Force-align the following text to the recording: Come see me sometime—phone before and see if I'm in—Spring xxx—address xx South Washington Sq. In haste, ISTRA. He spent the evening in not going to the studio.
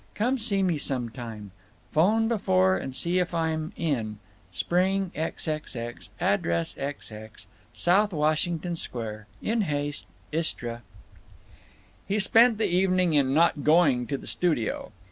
Come 0.15 0.39
see 0.39 0.63
me 0.63 0.79
sometime—phone 0.79 2.27
before 2.27 2.75
and 2.75 2.95
see 2.95 3.19
if 3.19 3.35
I'm 3.35 3.71
in—Spring 3.77 5.11
xxx—address 5.13 6.73
xx 6.73 7.45
South 7.73 8.11
Washington 8.11 8.75
Sq. 8.75 8.95
In 9.43 9.61
haste, 9.61 10.07
ISTRA. 10.33 10.81
He 12.07 12.17
spent 12.17 12.57
the 12.57 12.65
evening 12.67 13.13
in 13.13 13.31
not 13.35 13.63
going 13.63 14.07
to 14.07 14.17
the 14.17 14.25
studio. 14.25 14.91